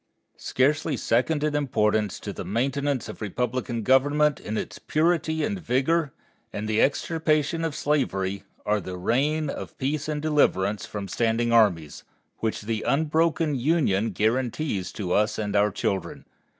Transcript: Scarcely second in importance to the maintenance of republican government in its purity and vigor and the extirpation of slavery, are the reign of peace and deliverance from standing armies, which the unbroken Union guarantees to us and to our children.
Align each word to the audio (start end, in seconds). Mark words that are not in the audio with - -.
Scarcely 0.39 0.97
second 0.97 1.43
in 1.43 1.53
importance 1.55 2.19
to 2.21 2.33
the 2.33 2.43
maintenance 2.43 3.07
of 3.07 3.21
republican 3.21 3.83
government 3.83 4.39
in 4.39 4.57
its 4.57 4.79
purity 4.79 5.43
and 5.43 5.59
vigor 5.59 6.11
and 6.51 6.67
the 6.67 6.81
extirpation 6.81 7.63
of 7.63 7.75
slavery, 7.75 8.43
are 8.65 8.81
the 8.81 8.97
reign 8.97 9.47
of 9.47 9.77
peace 9.77 10.07
and 10.09 10.19
deliverance 10.19 10.87
from 10.87 11.07
standing 11.07 11.53
armies, 11.53 12.03
which 12.39 12.61
the 12.61 12.81
unbroken 12.81 13.53
Union 13.53 14.09
guarantees 14.09 14.91
to 14.93 15.11
us 15.11 15.37
and 15.37 15.53
to 15.53 15.59
our 15.59 15.69
children. 15.69 16.25